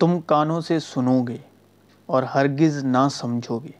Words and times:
تم 0.00 0.20
کانوں 0.20 0.60
سے 0.60 0.78
سنو 0.80 1.22
گے 1.22 1.36
اور 2.08 2.22
ہرگز 2.34 2.82
نہ 2.84 3.06
سمجھو 3.10 3.58
گے، 3.58 3.70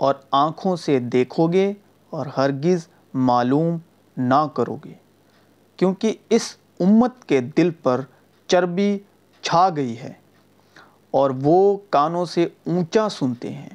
اور 0.00 0.14
آنکھوں 0.30 0.74
سے 0.76 0.98
دیکھو 1.12 1.46
گے 1.52 1.72
اور 2.12 2.26
ہرگز 2.36 2.86
معلوم 3.14 3.76
نہ 4.16 4.46
کرو 4.54 4.76
گے، 4.84 4.92
کیونکہ 5.78 6.14
اس 6.30 6.54
امت 6.80 7.24
کے 7.24 7.40
دل 7.56 7.70
پر 7.82 8.00
چربی 8.48 8.98
چھا 9.44 9.68
گئی 9.76 9.96
ہے 9.98 10.12
اور 11.14 11.30
وہ 11.42 11.76
کانوں 11.90 12.24
سے 12.24 12.44
اونچا 12.66 13.08
سنتے 13.08 13.52
ہیں 13.52 13.68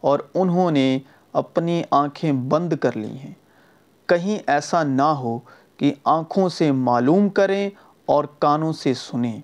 اور 0.00 0.18
انہوں 0.34 0.70
نے 0.70 0.98
اپنی 1.34 1.82
آنکھیں 1.90 2.32
بند 2.32 2.72
کر 2.80 2.96
لی 2.96 3.16
ہیں۔ 3.18 3.32
کہیں 4.08 4.38
ایسا 4.46 4.82
نہ 4.82 5.02
ہو 5.02 5.38
کہ 5.76 5.92
آنکھوں 6.04 6.48
سے 6.48 6.70
معلوم 6.72 7.28
کریں 7.28 7.68
اور 8.06 8.24
کانوں 8.38 8.72
سے 8.72 8.94
سنیں۔ 8.94 9.40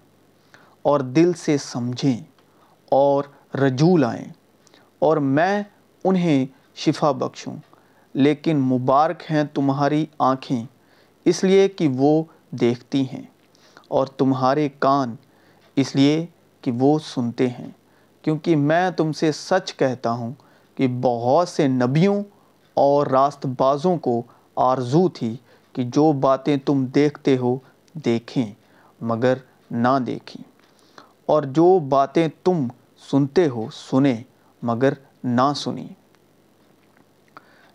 اور 0.87 1.01
دل 1.01 1.33
سے 1.33 1.57
سمجھیں 1.59 2.21
اور 2.93 3.25
رجوع 3.55 3.97
لائیں 3.99 4.27
اور 4.99 5.17
میں 5.17 5.63
انہیں 6.05 6.47
شفا 6.77 7.11
بخشوں، 7.13 7.55
لیکن 8.15 8.57
مبارک 8.57 9.23
ہیں 9.31 9.45
تمہاری 9.55 10.05
آنکھیں، 10.19 10.65
اس 11.25 11.45
لیے 11.45 11.69
کہ 11.69 11.89
وہ 11.89 12.23
دیکھتی 12.61 13.03
ہیں 13.03 13.23
اور 13.89 14.07
تمہارے 14.07 14.69
کان، 14.79 15.15
اس 15.77 15.95
لیے 15.97 16.25
کہ 16.63 16.71
وہ 16.71 16.99
سنتے 17.05 17.49
ہیں، 17.49 17.71
کیونکہ 18.23 18.57
میں 18.57 18.91
تم 18.91 19.13
سے 19.13 19.33
سچ 19.33 19.75
کہتا 19.75 20.13
ہوں 20.13 20.33
کہ 20.75 20.89
بہت 21.01 21.49
سے 21.49 21.69
نبیوں 21.69 22.23
اور 22.77 23.07
راست 23.07 23.47
بازوں 23.59 23.97
کو 23.99 24.23
آرزو 24.57 25.09
تھی 25.09 25.37
کہ 25.75 25.83
جو 25.85 26.13
باتیں 26.13 26.57
تم 26.57 26.85
دیکھتے 26.85 27.37
ہو 27.37 27.57
دیکھیں 28.05 28.53
مگر 29.01 29.35
نہ 29.71 29.99
دیکھیں۔ 30.07 30.43
اور 31.27 31.43
جو 31.43 31.79
باتیں 31.79 32.29
تم 32.45 32.69
سنتے 33.11 33.49
ہو 33.49 33.67
سنیں، 33.73 34.23
مگر 34.63 34.93
نہ 35.25 35.53
سنیں۔ 35.57 35.89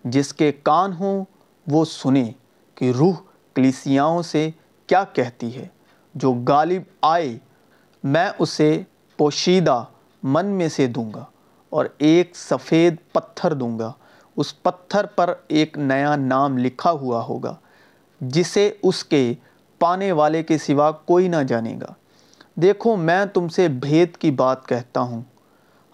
جس 0.04 0.34
کے 0.34 0.52
کان 0.52 0.94
ہوں، 0.94 1.26
وہ 1.68 1.86
سنیں 1.86 2.32
کہ 2.76 2.92
روح 2.92 3.14
کلیسیاؤں 3.56 4.22
سے 4.22 4.50
کیا 4.88 5.04
کہتی 5.04 5.56
ہے۔ 5.56 5.68
جو 6.16 6.34
غالب 6.48 6.82
آئے، 7.02 7.38
میں 8.04 8.30
اسے 8.40 8.82
پوشیدہ 9.18 9.84
من 10.24 10.46
میں 10.46 10.70
سے 10.70 10.88
دوں 10.88 11.12
گا 11.16 11.26
اور 11.70 11.86
ایک 11.98 12.36
سفید 12.36 12.96
پتھر 13.12 13.54
دوں 13.54 13.80
گا۔ 13.80 13.92
اس 14.36 14.64
پتھر 14.64 15.06
پر 15.06 15.34
ایک 15.48 15.78
نیا 15.78 16.16
نام 16.16 16.58
لکھا 16.58 16.92
ہوا 16.92 17.24
ہوگا، 17.24 17.56
جسے 18.22 18.74
اس 18.84 19.04
کے 19.04 19.34
پانے 19.80 20.12
والے 20.12 20.44
کے 20.44 20.58
سوا 20.58 20.92
کوئی 20.92 21.28
نہ 21.28 21.44
جانے 21.48 21.78
گا۔ 21.82 21.94
دیکھو، 22.62 22.96
میں 22.96 23.26
تم 23.26 23.48
سے 23.48 23.68
بھید 23.68 24.18
کی 24.18 24.32
بات 24.32 24.68
کہتا 24.68 25.00
ہوں۔ 25.00 25.22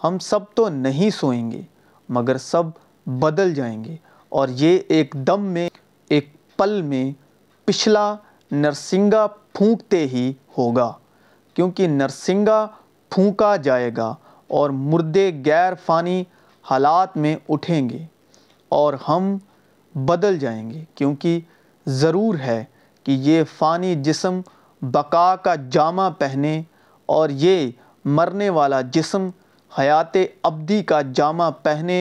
ہم 0.04 0.18
سب 0.18 0.40
تو 0.54 0.68
نہیں 0.68 1.10
سوئیں 1.10 1.50
گے، 1.50 1.62
مگر 2.08 2.38
سب 2.38 2.62
بدل 3.06 3.54
جائیں 3.54 3.84
گے۔ 3.84 3.96
اور 4.28 4.48
یہ 4.48 4.78
ایک 4.88 5.14
دم 5.14 5.42
میں، 5.42 5.68
ایک 6.08 6.32
پل 6.56 6.82
میں 6.82 7.12
پچھلا 7.64 8.16
نرسنگا 8.50 9.26
پھونکتے 9.26 10.06
ہی 10.06 10.32
ہوگا، 10.58 10.92
کیونکہ 11.54 11.88
نرسنگا 11.88 12.66
پھونکا 13.10 13.56
جائے 13.56 13.90
گا 13.96 14.14
اور 14.48 14.70
مردے 14.70 15.42
غیر 15.46 15.72
فانی 15.86 16.24
حالات 16.62 17.16
میں 17.16 17.36
اٹھیں 17.48 17.90
گے 17.90 18.06
اور 18.68 18.94
ہم 19.08 19.36
بدل 19.94 20.38
جائیں 20.38 20.70
گے، 20.70 20.84
کیونکہ 20.94 21.40
ضرور 21.86 22.34
ہے 22.38 22.64
کہ 23.04 23.12
یہ 23.12 23.42
فانی 23.58 23.94
جسم 23.94 24.40
بقا 24.82 25.36
کا 25.36 25.54
جامہ 25.54 26.02
پہنے 26.18 26.62
اور 27.06 27.28
یہ 27.28 27.70
مرنے 28.04 28.50
والا 28.50 28.80
جسم 28.80 29.28
حیات 29.78 30.16
ابدی 30.42 30.82
کا 30.82 31.00
جامہ 31.14 31.44
پہنے 31.62 32.00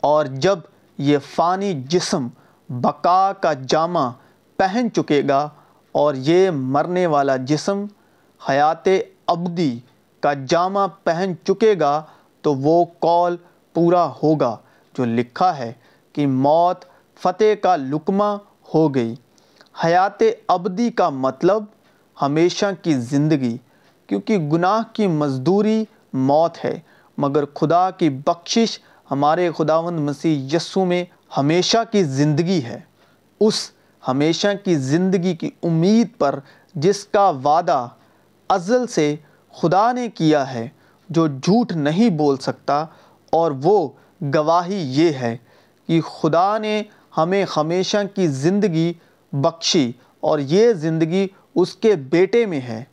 اور 0.00 0.24
جب 0.24 0.58
یہ 0.98 1.18
فانی 1.34 1.82
جسم 1.82 2.28
بقا 2.68 3.32
کا 3.32 3.52
جامہ 3.52 4.10
پہن 4.56 4.88
چکے 4.96 5.22
گا 5.28 5.48
اور 5.92 6.14
یہ 6.14 6.50
مرنے 6.50 7.06
والا 7.06 7.36
جسم 7.36 7.84
حیات 8.48 8.88
ابدی 9.26 9.78
کا 10.20 10.32
جامہ 10.32 10.80
پہن 11.04 11.32
چکے 11.44 11.74
گا 11.80 12.02
تو 12.42 12.54
وہ 12.54 12.84
قول 12.98 13.36
پورا 13.74 14.12
ہوگا 14.22 14.56
جو 14.98 15.04
لکھا 15.04 15.58
ہے 15.58 15.72
کہ 16.12 16.26
موت 16.26 16.84
فتح 17.16 17.54
کا 17.62 17.76
لکمہ 17.76 18.36
ہو 18.74 18.94
گئی۔ 18.94 19.14
حیات 19.84 20.22
ابدی 20.48 20.90
کا 20.90 21.08
مطلب 21.08 21.64
ہمیشہ 22.22 22.66
کی 22.82 22.94
زندگی، 23.10 23.56
کیونکہ 24.08 24.38
گناہ 24.52 24.82
کی 24.92 25.06
مزدوری 25.06 25.84
موت 26.28 26.64
ہے۔ 26.64 26.78
مگر 27.18 27.44
خدا 27.54 27.88
کی 27.90 28.08
بخشش 28.26 28.78
ہمارے 29.10 29.50
خداوند 29.56 29.98
مسیح 30.00 30.48
یسو 30.52 30.84
میں 30.84 31.04
ہمیشہ 31.36 31.78
کی 31.92 32.02
زندگی 32.04 32.60
ہے۔ 32.64 32.78
اس 33.40 33.70
ہمیشہ 34.02 34.48
کی 34.64 34.74
زندگی 34.84 35.34
کی 35.36 35.50
امید 35.62 36.08
پر 36.18 36.38
جس 36.74 37.04
کا 37.04 37.28
وعدہ 37.44 37.86
ازل 38.50 38.86
سے 38.86 39.14
خدا 39.54 39.90
نے 39.92 40.08
کیا 40.08 40.52
ہے، 40.54 40.68
جو 41.08 41.26
جھوٹ 41.26 41.72
نہیں 41.72 42.10
بول 42.10 42.36
سکتا، 42.36 42.84
اور 43.32 43.52
وہ 43.62 43.88
گواہی 44.34 44.80
یہ 45.00 45.12
ہے 45.12 45.36
کہ 45.88 46.00
خدا 46.00 46.58
نے 46.58 46.82
ہمیں 47.16 47.44
ہمیشہ 47.56 47.96
کی 48.14 48.26
زندگی 48.26 48.92
بخشی، 49.32 49.90
اور 50.20 50.38
یہ 50.38 50.72
زندگی 50.72 51.26
اس 51.54 51.74
کے 51.74 51.94
بیٹے 51.94 52.46
میں 52.46 52.60
ہے، 52.60 52.84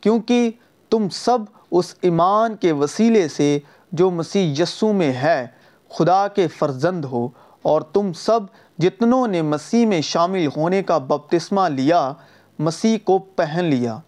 کیونکہ 0.00 0.50
تم 0.90 1.08
سب 1.08 1.38
اس 1.70 1.94
ایمان 2.02 2.56
کے 2.56 2.72
وسیلے 2.72 3.28
سے 3.28 3.58
جو 3.92 4.10
مسیح 4.10 4.62
یسو 4.62 4.92
میں 4.92 5.12
ہے، 5.12 5.46
خدا 5.88 6.28
کے 6.28 6.48
فرزند 6.48 7.04
ہو، 7.04 7.28
اور 7.62 7.80
تم 7.80 8.12
سب 8.12 8.40
جتنوں 8.78 9.26
نے 9.26 9.42
مسیح 9.42 9.86
میں 9.86 10.00
شامل 10.00 10.46
ہونے 10.56 10.82
کا 10.82 10.98
بپتسمہ 10.98 11.68
لیا، 11.68 12.12
مسیح 12.58 12.98
کو 13.04 13.18
پہن 13.18 13.64
لیا۔ 13.64 13.98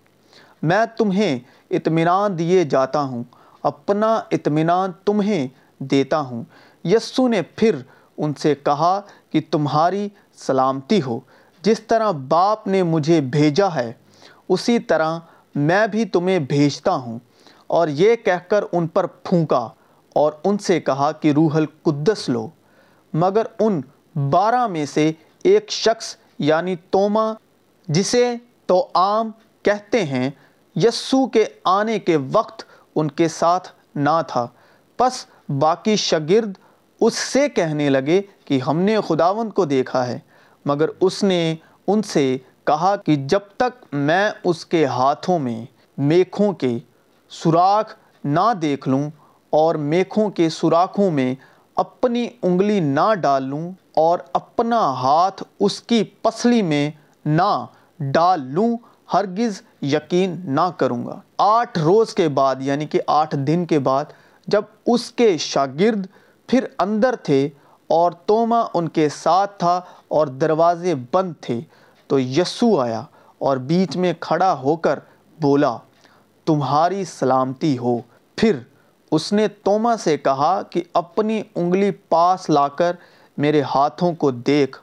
میں 0.63 0.87
تمہیں 0.99 1.39
اطمینان 1.71 2.39
دیے 2.39 2.65
جاتا 2.65 3.03
ہوں، 3.03 3.25
اپنا 3.63 4.21
اطمینان 4.31 4.91
تمہیں 5.05 5.49
دیتا 5.79 6.21
ہوں۔ 6.21 6.43
یسو 6.85 7.29
نے 7.29 7.43
پھر 7.43 7.77
ان 8.17 8.35
سے 8.35 8.55
کہا 8.55 9.01
کہ 9.31 9.41
تمہاری 9.51 10.09
سلامتی 10.37 11.03
ہو۔ 11.03 11.21
جس 11.67 11.81
طرح 11.81 12.11
باپ 12.11 12.67
نے 12.67 12.83
مجھے 12.83 13.21
بھیجا 13.21 13.75
ہے، 13.75 13.93
اسی 14.49 14.79
طرح 14.79 15.19
میں 15.55 15.87
بھی 15.87 16.05
تمہیں 16.05 16.39
بھیجتا 16.39 16.95
ہوں۔ 16.95 17.19
اور 17.67 17.89
یہ 17.89 18.17
کہہ 18.17 18.49
کر 18.49 18.65
ان 18.73 18.87
پر 18.87 19.07
پھونکا 19.07 19.69
اور 20.15 20.33
ان 20.45 20.59
سے 20.59 20.81
کہا 20.81 21.13
کہ 21.13 21.33
روح 21.33 21.57
القدس 21.57 22.29
لو۔ 22.29 22.49
مگر 23.13 23.47
ان 23.59 23.81
بارہ 24.31 24.67
میں 24.67 24.87
سے 24.87 25.13
ایک 25.45 25.71
شخص 25.71 26.17
یعنی 26.39 26.77
توما، 26.91 27.33
جسے 27.89 28.35
تو 28.67 28.89
عام 28.95 29.31
کہتے 29.63 30.05
ہیں 30.05 30.31
یسو 30.77 31.27
کے 31.27 31.45
آنے 31.65 31.99
کے 31.99 32.17
وقت 32.33 32.63
ان 32.95 33.11
کے 33.11 33.29
ساتھ 33.29 33.69
نہ 33.95 34.23
تھا۔ 34.29 34.47
پس 34.97 35.27
باقی 35.59 35.97
شگرد 35.97 36.59
اس 37.01 37.15
سے 37.15 37.49
کہنے 37.49 37.91
لگے 37.91 38.23
کہ 38.45 38.61
ہم 38.67 38.79
نے 38.79 38.97
خداوند 39.09 39.51
کو 39.51 39.65
دیکھا 39.65 40.07
ہے۔ 40.07 40.19
مگر 40.67 40.89
اس 41.01 41.23
نے 41.25 41.55
ان 41.87 42.03
سے 42.03 42.39
کہا 42.65 42.97
کہ 42.97 43.17
جب 43.17 43.41
تک 43.57 43.85
میں 43.93 44.31
اس 44.45 44.67
کے 44.67 44.85
ہاتھوں 44.85 45.39
میں 45.39 45.65
میکھوں 45.99 46.53
کے 46.53 46.79
سوراخ 47.31 47.95
نہ 48.25 48.53
دیکھ 48.63 48.89
لوں 48.89 49.11
اور 49.51 49.75
میکھوں 49.75 50.31
کے 50.31 50.49
سوراخوں 50.49 51.11
میں 51.11 51.35
اپنی 51.77 52.29
انگلی 52.43 52.81
نہ 52.81 53.15
ڈال 53.21 53.43
لوں 53.43 53.71
اور 53.97 54.19
اپنا 54.33 54.81
ہاتھ 54.81 55.43
اس 55.61 55.81
کی 55.81 56.03
پسلی 56.23 56.63
میں 56.63 56.91
نہ 57.25 57.67
ڈال 57.99 58.41
لوں، 58.43 58.77
ہرگز 59.15 59.63
یقین 59.83 60.41
نہ 60.45 60.71
کروں 60.77 61.07
گا۔ 61.07 61.21
آٹھ 61.39 61.79
روز 61.79 62.15
کے 62.15 62.29
بعد 62.29 62.57
یعنی 62.61 62.87
کہ 62.87 63.01
آٹھ 63.07 63.37
دن 63.37 63.65
کے 63.65 63.79
بعد، 63.79 64.05
جب 64.47 64.63
اس 64.87 65.11
کے 65.11 65.37
شاگرد 65.39 66.07
پھر 66.49 66.65
اندر 66.79 67.17
تھے 67.17 67.49
اور 67.87 68.13
توما 68.13 68.65
ان 68.75 68.89
کے 68.89 69.09
ساتھ 69.09 69.59
تھا 69.59 69.81
اور 70.09 70.27
دروازے 70.27 70.95
بند 71.13 71.33
تھے۔ 71.41 71.61
تو 72.07 72.21
یسو 72.21 72.81
آیا 72.81 73.03
اور 73.39 73.57
بیچ 73.57 73.97
میں 73.97 74.13
کھڑا 74.21 74.59
ہو 74.63 74.77
کر 74.77 74.99
بولا، 75.41 75.77
تمہاری 76.45 77.05
سلامتی 77.05 77.79
ہو۔ 77.79 77.99
پھر 78.37 78.59
اس 79.11 79.33
نے 79.33 79.49
توما 79.49 79.97
سے 79.97 80.19
کہا 80.19 80.63
کہ 80.71 80.83
اپنی 80.93 81.43
انگلی 81.55 81.91
پاس 81.91 82.51
لا 82.51 82.69
کر 82.69 82.97
میرے 83.37 83.63
ہاتھوں 83.63 84.13
کو 84.13 84.31
دیکھ 84.31 84.79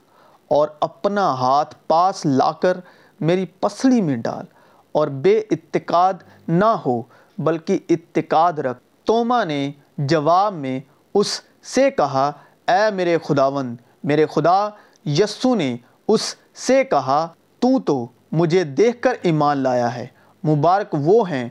اور 0.48 0.68
اپنا 0.80 1.34
ہاتھ 1.34 1.74
پاس 1.86 2.26
لا 2.26 2.52
کر 2.52 2.76
میری 3.20 3.46
پسلی 3.46 4.00
میں 4.00 4.16
ڈال 4.16 4.44
اور 4.92 5.08
بے 5.08 5.38
اتقاد 5.38 6.14
نہ 6.48 6.64
ہو، 6.64 7.02
بلکہ 7.38 7.78
اتقاد 7.88 8.52
رکھ۔ 8.52 8.78
توما 9.04 9.44
نے 9.44 9.72
جواب 9.98 10.54
میں 10.54 10.80
اس 11.14 11.40
سے 11.62 11.90
کہا 11.90 12.32
اے 12.68 12.90
میرے 12.90 13.18
خداوند 13.24 13.76
میرے 14.04 14.26
خدا، 14.26 14.68
یسو 15.04 15.54
نے 15.54 15.76
اس 16.08 16.34
سے 16.54 16.84
کہا، 16.84 17.28
تو 17.58 17.80
تو 17.80 18.06
مجھے 18.32 18.64
دیکھ 18.64 19.02
کر 19.02 19.12
ایمان 19.22 19.58
لایا 19.58 19.94
ہے۔ 19.94 20.06
مبارک 20.44 20.86
وہ 20.92 21.30
ہیں 21.30 21.48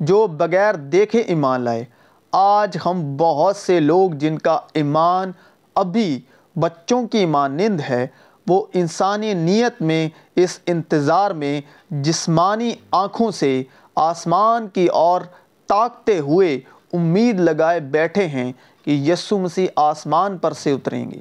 جو 0.00 0.26
بغیر 0.26 0.74
دیکھے 0.74 1.20
ایمان 1.20 1.60
لائے۔ 1.60 1.84
آج 2.32 2.76
ہم 2.86 3.16
بہت 3.16 3.56
سے 3.56 3.80
لوگ 3.80 4.10
جن 4.10 4.38
کا 4.38 4.60
ایمان 4.74 5.32
ابھی 5.74 6.20
بچوں 6.56 7.08
کی 7.08 7.26
مانند 7.26 7.80
ہے، 7.80 8.06
وہ 8.46 8.66
انسانی 8.74 9.34
نیت 9.34 9.82
میں، 9.82 10.08
اس 10.36 10.58
انتظار 10.66 11.30
میں 11.30 11.60
جسمانی 11.90 12.72
آنکھوں 12.90 13.30
سے 13.30 13.62
آسمان 13.96 14.68
کی 14.68 14.86
اور 14.86 15.20
تاکتے 15.66 16.18
ہوئے 16.18 16.60
امید 16.92 17.40
لگائے 17.40 17.80
بیٹھے 17.80 18.26
ہیں۔ 18.26 18.52
کہ 18.86 18.90
یسو 18.90 19.38
مسیح 19.38 19.66
آسمان 19.76 20.38
پر 20.38 20.52
سے 20.52 20.72
اتریں 20.72 21.10
گے 21.10 21.20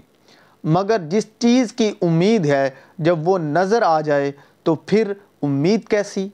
مگر 0.64 0.98
جس 1.10 1.26
چیز 1.40 1.74
کی 1.74 1.92
امید 2.02 2.46
ہے 2.46 2.70
جب 2.98 3.28
وہ 3.28 3.38
نظر 3.38 3.82
آ 3.82 4.02
جائے 4.02 4.32
تو 4.64 4.76
پھر 4.76 5.14
امید 5.42 5.88
کیسی؟ 5.88 6.28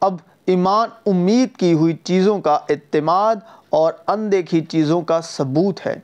اب 0.00 0.16
ایمان 0.46 0.88
امید 1.06 1.56
کی 1.56 1.72
ہوئی 1.72 1.96
چیزوں 2.04 2.38
کا 2.40 2.58
اعتماد 2.68 3.36
اور 3.70 3.92
اندیکھی 4.06 4.60
چیزوں 4.60 5.00
کا 5.02 5.20
ثبوت 5.20 5.86
ہے، 5.86 5.98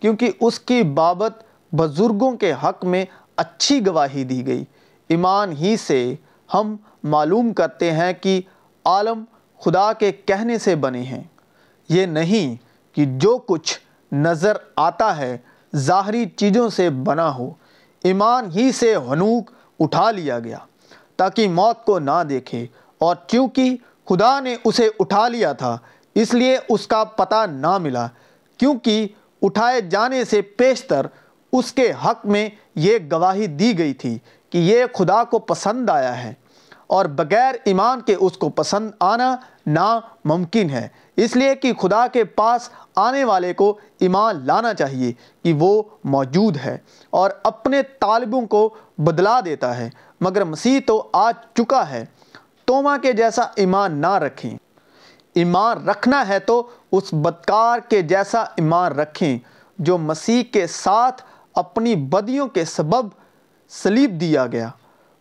کیونکہ 0.00 0.30
اس 0.40 0.60
کی 0.60 0.82
بابت 0.82 1.42
بزرگوں 1.72 2.32
کے 2.32 2.52
حق 2.52 2.84
میں 2.84 3.04
اچھی 3.36 3.86
گواہی 3.86 4.24
دی 4.24 4.46
گئی۔ 4.46 4.64
ایمان 5.08 5.52
ہی 5.52 5.76
سے 5.76 6.14
ہم 6.54 6.76
معلوم 7.04 7.52
کرتے 7.52 7.90
ہیں 7.92 8.12
کہ 8.12 8.40
عالم 8.84 9.24
خدا 9.60 9.92
کے 9.92 10.12
کہنے 10.12 10.58
سے 10.58 10.74
بنے 10.74 11.02
ہیں۔ 11.02 11.22
یہ 11.88 12.06
نہیں 12.06 12.56
کہ 12.96 13.04
جو 13.04 13.38
کچھ 13.38 13.78
نظر 14.12 14.52
آتا 14.76 15.16
ہے، 15.16 15.38
ظاہری 15.76 16.26
چیزوں 16.26 16.68
سے 16.68 16.90
بنا 16.90 17.34
ہو۔ 17.34 17.50
ایمان 18.04 18.48
ہی 18.54 18.72
سے 18.72 18.96
ہنوک 18.96 19.50
اٹھا 19.80 20.10
لیا 20.10 20.38
گیا 20.38 20.58
تاکہ 21.16 21.48
موت 21.48 21.84
کو 21.84 21.98
نہ 21.98 22.24
دیکھے۔ 22.28 22.66
اور 22.98 23.16
چونکہ 23.26 23.76
خدا 24.08 24.40
نے 24.40 24.56
اسے 24.64 24.88
اٹھا 24.98 25.28
لیا 25.28 25.52
تھا، 25.52 25.78
اس 26.14 26.34
لیے 26.34 26.58
اس 26.68 26.86
کا 26.86 27.04
پتہ 27.04 27.46
نہ 27.50 27.78
ملا۔ 27.78 28.06
کیونکہ 28.58 29.08
اٹھائے 29.42 29.80
جانے 29.80 30.24
سے 30.24 30.42
پیشتر 30.42 31.06
اس 31.52 31.72
کے 31.72 31.92
حق 32.04 32.26
میں 32.26 32.48
یہ 32.74 32.98
گواہی 33.12 33.46
دی 33.46 33.78
گئی 33.78 33.94
تھی 33.94 34.18
کہ 34.50 34.58
یہ 34.58 34.84
خدا 34.94 35.24
کو 35.24 35.38
پسند 35.38 35.90
آیا 35.90 36.24
ہے۔ 36.24 36.34
اور 36.88 37.04
بغیر 37.04 37.54
ایمان 37.64 38.00
کے 38.00 38.14
اس 38.14 38.38
کو 38.38 38.48
پسند 38.48 38.90
آنا 39.00 39.36
ناممکن 39.66 40.70
ہے۔ 40.70 40.88
اس 41.16 41.36
لیے 41.36 41.54
کہ 41.54 41.72
خدا 41.74 42.06
کے 42.06 42.24
پاس 42.24 42.70
آنے 42.96 43.24
والے 43.24 43.54
کو 43.54 43.78
ایمان 44.00 44.46
لانا 44.46 44.74
چاہیے 44.74 45.12
کہ 45.44 45.52
وہ 45.52 45.82
موجود 46.04 46.56
ہے 46.56 46.78
اور 47.10 47.30
اپنے 47.44 47.82
طالبوں 47.82 48.46
کو 48.46 48.74
بدلا 48.98 49.40
دیتا 49.44 49.76
ہے۔ 49.76 49.90
مگر 50.20 50.44
مسیح 50.44 50.80
تو 50.86 51.08
آ 51.12 51.32
چکا 51.32 51.90
ہے۔ 51.90 52.04
توما 52.64 52.96
کے 52.96 53.12
جیسا 53.12 53.42
ایمان 53.56 53.98
نہ 53.98 54.14
رکھیں۔ 54.14 54.58
ایمان 55.34 55.88
رکھنا 55.88 56.28
ہے 56.28 56.38
تو 56.38 56.66
اس 56.92 57.02
بدکار 57.12 57.78
کے 57.78 58.02
جیسا 58.02 58.40
ایمان 58.40 58.92
رکھیں 58.92 59.38
جو 59.78 59.98
مسیح 59.98 60.42
کے 60.42 60.66
ساتھ 60.66 61.22
اپنی 61.54 61.94
بدیوں 61.94 62.48
کے 62.48 62.64
سبب 62.64 63.06
سلیب 63.68 64.20
دیا 64.20 64.46
گیا۔ 64.46 64.68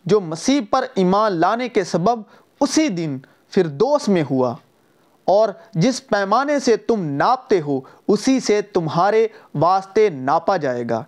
جو 0.07 0.19
مسیح 0.19 0.61
پر 0.69 0.85
ایمان 0.95 1.31
لانے 1.31 1.69
کے 1.69 1.83
سبب 1.83 2.21
اسی 2.61 2.87
دن 2.87 3.17
پھر 3.49 3.67
دوست 3.67 4.09
میں 4.09 4.23
ہوا۔ 4.31 4.55
اور 5.25 5.49
جس 5.73 6.07
پیمانے 6.07 6.59
سے 6.59 6.77
تم 6.77 7.03
ناپتے 7.05 7.61
ہو، 7.61 7.81
اسی 8.07 8.39
سے 8.39 8.61
تمہارے 8.61 9.27
واسطے 9.55 10.09
ناپا 10.09 10.57
جائے 10.57 10.83
گا۔ 10.89 11.03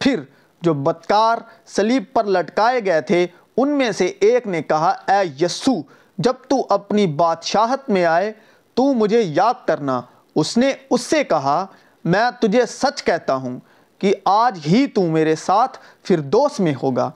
پھر 0.00 0.20
جو 0.62 0.74
بدکار 0.74 1.38
سلیب 1.66 2.04
پر 2.12 2.24
لٹکائے 2.24 2.84
گئے 2.84 3.00
تھے، 3.00 3.26
ان 3.56 3.68
میں 3.68 3.92
سے 3.92 4.06
ایک 4.06 4.46
نے 4.46 4.62
کہا، 4.62 4.88
اے 4.88 5.44
یسو، 5.44 5.72
جب 6.18 6.32
تو 6.48 6.66
اپنی 6.68 7.06
بادشاہت 7.06 7.90
میں 7.90 8.04
آئے، 8.04 8.32
تو 8.74 8.94
مجھے 8.94 9.22
یاد 9.22 9.54
کرنا۔ 9.66 10.00
اس 10.36 10.58
نے 10.58 10.72
اس 10.90 11.00
سے 11.00 11.24
کہا، 11.24 11.66
میں 12.04 12.30
تجھے 12.40 12.66
سچ 12.66 13.04
کہتا 13.04 13.34
ہوں 13.34 13.60
کہ 13.98 14.14
آج 14.24 14.60
ہی 14.66 14.86
تو 14.86 15.02
میرے 15.02 15.36
ساتھ 15.36 15.78
پھر 16.02 16.20
دوست 16.20 16.60
میں 16.60 16.74
ہوگا۔ 16.82 17.10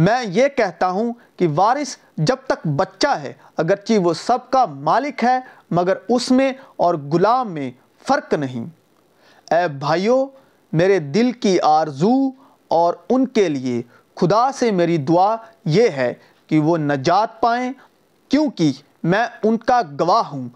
میں 0.00 0.22
یہ 0.26 0.48
کہتا 0.56 0.88
ہوں 0.90 1.12
کہ 1.36 1.46
وارث 1.54 1.96
جب 2.18 2.36
تک 2.46 2.66
بچہ 2.76 3.08
ہے، 3.22 3.32
اگرچہ 3.56 3.98
وہ 3.98 4.12
سب 4.16 4.50
کا 4.50 4.64
مالک 4.64 5.24
ہے، 5.24 5.38
مگر 5.70 5.96
اس 6.08 6.30
میں 6.30 6.52
اور 6.76 6.94
غلام 7.12 7.50
میں 7.52 7.70
فرق 8.08 8.34
نہیں۔ 8.34 8.64
اے 9.54 9.66
بھائیوں 9.68 10.26
میرے 10.72 10.98
دل 11.14 11.32
کی 11.32 11.58
آرزو 11.60 12.14
اور 12.70 12.94
ان 13.10 13.26
کے 13.28 13.48
لیے 13.48 13.80
خدا 14.16 14.50
سے 14.52 14.70
میری 14.70 14.96
دعا 14.96 15.34
یہ 15.64 15.88
ہے 15.88 16.12
کہ 16.50 16.58
وہ 16.60 16.76
نجات 16.78 17.40
پائیں، 17.40 17.72
کیونکہ 18.30 18.72
میں 19.02 19.26
ان 19.42 19.56
کا 19.58 19.80
گواہ 20.00 20.28
ہوں 20.32 20.48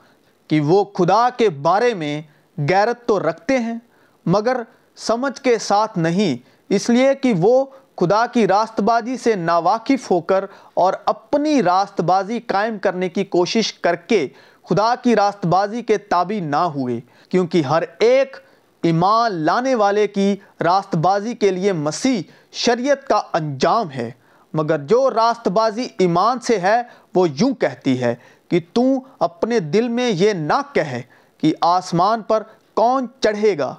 کہ 0.50 0.60
وہ 0.60 0.84
خدا 0.84 1.28
کے 1.36 1.48
بارے 1.62 1.94
میں 1.94 2.20
غیرت 2.58 3.06
تو 3.06 3.18
رکھتے 3.20 3.58
ہیں، 3.58 3.78
مگر 4.26 4.62
سمجھ 4.96 5.40
کے 5.40 5.58
ساتھ 5.58 5.98
نہیں، 5.98 6.36
اس 6.68 6.88
لیے 6.90 7.14
کہ 7.14 7.32
وہ 7.38 7.64
خدا 7.96 8.26
کی 8.26 8.46
راست 8.46 8.80
بازی 8.80 9.16
سے 9.16 9.34
ناواقف 9.34 10.10
ہو 10.10 10.20
کر 10.20 10.44
اور 10.74 10.92
اپنی 11.06 11.62
راست 11.62 12.00
بازی 12.00 12.40
قائم 12.40 12.78
کرنے 12.78 13.08
کی 13.08 13.24
کوشش 13.24 13.72
کر 13.72 13.94
کے 13.94 14.28
خدا 14.70 14.94
کی 14.94 15.16
راست 15.16 15.46
بازی 15.46 15.82
کے 15.82 15.98
تابع 15.98 16.40
نہ 16.44 16.56
ہوئے، 16.56 17.00
کیونکہ 17.28 17.62
ہر 17.62 17.82
ایک 17.98 18.36
ایمان 18.82 19.32
لانے 19.32 19.74
والے 19.74 20.06
کی 20.06 20.36
راست 20.60 20.96
بازی 20.96 21.34
کے 21.34 21.50
لیے 21.50 21.72
مسیح 21.72 22.22
شریعت 22.52 23.08
کا 23.08 23.22
انجام 23.32 23.90
ہے۔ 23.90 24.10
مگر 24.52 24.78
جو 24.78 25.10
راست 25.10 25.48
بازی 25.48 25.88
ایمان 25.98 26.40
سے 26.40 26.58
ہے، 26.58 26.82
وہ 27.14 27.26
یوں 27.30 27.54
کہتی 27.54 28.00
ہے 28.02 28.14
کہ 28.48 28.60
تو 28.72 28.82
اپنے 29.18 29.60
دل 29.60 29.88
میں 29.88 30.10
یہ 30.10 30.32
نہ 30.32 30.60
کہے 30.72 31.02
کہ 31.38 31.54
آسمان 31.60 32.22
پر 32.22 32.42
کون 32.74 33.06
چڑھے 33.20 33.58
گا 33.58 33.74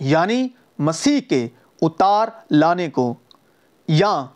یعنی 0.00 0.48
مسیح 0.78 1.20
کے 1.20 1.48
اتار 1.82 2.28
لانے 2.50 2.90
کو۔ 2.90 3.14
یا 3.92 4.26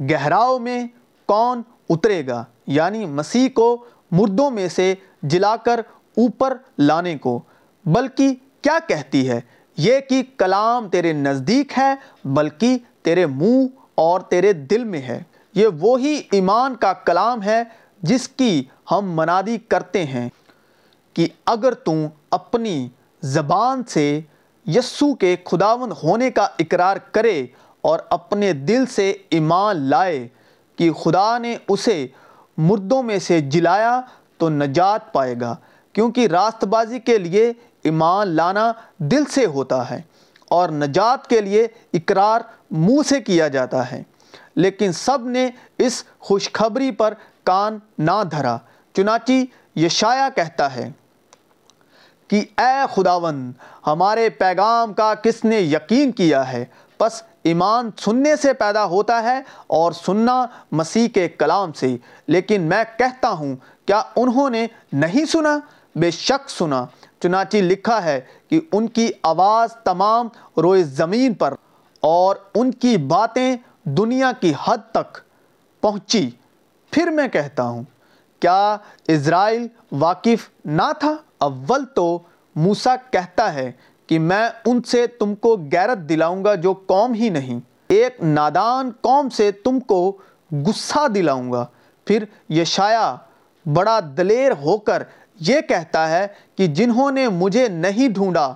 گہراؤ 0.00 0.58
میں 0.58 0.86
کون 1.26 1.62
اترے 1.90 2.26
گا؟ 2.26 2.44
یعنی 2.66 3.06
مسیح 3.06 3.48
کو 3.54 3.84
مردوں 4.10 4.50
میں 4.50 4.68
سے 4.68 4.94
جلا 5.22 5.56
کر 5.56 5.80
اوپر 6.16 6.56
لانے 6.78 7.18
کو۔ 7.18 7.40
بلکہ 7.84 8.34
کیا 8.62 8.78
کہتی 8.88 9.28
ہے؟ 9.28 9.40
یہ 9.76 10.00
کہ 10.08 10.22
کلام 10.36 10.88
تیرے 10.88 11.12
نزدیک 11.12 11.72
ہے، 11.78 11.94
بلکہ 12.24 12.78
تیرے 13.02 13.26
منہ 13.26 13.66
اور 13.94 14.20
تیرے 14.20 14.52
دل 14.52 14.84
میں 14.84 15.02
ہے۔ 15.02 15.22
یہ 15.54 15.66
وہی 15.80 16.22
ایمان 16.30 16.74
کا 16.74 16.92
کلام 16.92 17.42
ہے 17.42 17.62
جس 18.02 18.28
کی 18.28 18.64
ہم 18.90 19.00
منادی 19.02 19.58
کرتے 19.58 20.04
ہیں 20.04 20.28
کہ 21.14 21.28
اگر 21.46 21.74
تم 21.74 22.06
اپنی 22.30 22.88
زبان 23.20 23.82
سے 23.84 24.20
یسو 24.66 25.14
کے 25.14 25.36
خداون 25.44 25.92
ہونے 26.02 26.30
کا 26.30 26.48
اقرار 26.58 26.96
کرے 26.96 27.46
اور 27.80 27.98
اپنے 28.10 28.52
دل 28.52 28.86
سے 28.86 29.10
ایمان 29.30 29.76
لائے 29.76 30.28
کہ 30.76 30.92
خدا 30.92 31.38
نے 31.38 31.56
اسے 31.68 32.06
مردوں 32.56 33.02
میں 33.02 33.18
سے 33.18 33.40
جلایا 33.40 34.00
تو 34.38 34.48
نجات 34.48 35.12
پائے 35.12 35.34
گا، 35.40 35.56
کیونکہ 35.92 36.26
راست 36.26 36.64
بازی 36.64 36.98
کے 36.98 37.18
لیے 37.18 37.52
ایمان 37.82 38.28
لانا 38.28 38.72
دل 38.98 39.24
سے 39.24 39.46
ہوتا 39.46 39.90
ہے 39.90 40.00
اور 40.48 40.68
نجات 40.68 41.26
کے 41.26 41.40
لیے 41.40 41.68
اقرار 41.92 42.40
منہ 42.70 43.08
سے 43.08 43.20
کیا 43.20 43.48
جاتا 43.48 43.92
ہے۔ 43.92 44.02
لیکن 44.54 44.92
سب 44.92 45.26
نے 45.26 45.50
اس 45.78 46.04
خوشخبری 46.18 46.90
پر 46.90 47.14
کان 47.44 47.78
نہ 47.98 48.22
دھرا۔ 48.30 48.56
چنانچہ 48.92 49.32
یشایا 49.78 50.28
کہتا 50.34 50.74
ہے 50.74 50.90
کہ 52.28 52.44
اے 52.58 52.84
خداون 52.94 53.52
ہمارے 53.86 54.28
پیغام 54.30 54.92
کا 54.92 55.14
کس 55.14 55.44
نے 55.44 55.60
یقین 55.60 56.12
کیا 56.12 56.52
ہے؟ 56.52 56.64
پس 56.98 57.22
ایمان 57.42 57.90
سننے 57.96 58.36
سے 58.36 58.52
پیدا 58.52 58.84
ہوتا 58.84 59.22
ہے 59.22 59.42
اور 59.66 59.92
سننا 59.92 60.46
مسیح 60.72 61.08
کے 61.08 61.28
کلام 61.28 61.72
سے۔ 61.72 61.96
لیکن 62.26 62.62
میں 62.62 62.84
کہتا 62.98 63.30
ہوں، 63.30 63.56
کیا 63.86 64.02
انہوں 64.16 64.50
نے 64.50 64.66
نہیں 64.92 65.24
سنا؟ 65.24 65.58
بے 65.94 66.10
شک 66.10 66.50
سنا۔ 66.50 66.86
چنانچہ 67.22 67.56
لکھا 67.56 68.04
ہے 68.04 68.20
کہ 68.48 68.60
ان 68.72 68.86
کی 68.86 69.10
آواز 69.22 69.72
تمام 69.84 70.28
روئے 70.56 70.82
زمین 70.82 71.34
پر 71.34 71.54
اور 72.00 72.36
ان 72.54 72.70
کی 72.70 72.96
باتیں 72.96 73.56
دنیا 73.84 74.32
کی 74.40 74.52
حد 74.64 74.78
تک 74.92 75.18
پہنچی۔ 75.80 76.30
پھر 76.90 77.06
میں 77.06 77.28
کہتا 77.28 77.62
ہوں، 77.62 77.82
کیا 78.40 78.76
اسرائیل 79.06 79.66
واقف 79.92 80.50
نہ 80.64 80.92
تھا؟ 80.98 81.16
اول 81.38 81.84
تو 81.84 82.18
موسیٰ 82.56 82.96
کہتا 83.10 83.54
ہے 83.54 83.72
کہ 84.10 84.18
میں 84.18 84.48
ان 84.66 84.82
سے 84.82 85.06
تم 85.06 85.34
کو 85.34 85.56
غیرت 85.72 85.98
دلاؤں 85.98 86.44
گا 86.44 86.54
جو 86.54 86.74
قوم 86.74 87.12
ہی 87.12 87.28
نہیں۔ 87.28 87.60
ایک 87.88 88.22
نادان 88.22 88.90
قوم 89.00 89.28
سے 89.28 89.50
تم 89.50 89.80
کو 89.80 90.18
غصہ 90.66 91.08
دلاؤں 91.08 91.52
گا۔ 91.52 91.66
پھر 92.04 92.24
یشایا 92.48 93.16
بڑا 93.74 94.00
دلیر 94.16 94.52
ہو 94.52 94.78
کر 94.78 95.02
یہ 95.40 95.60
کہتا 95.60 96.10
ہے 96.10 96.26
کہ 96.56 96.66
جنہوں 96.66 97.10
نے 97.10 97.28
مجھے 97.28 97.68
نہیں 97.68 98.08
ڈھونڈا، 98.08 98.54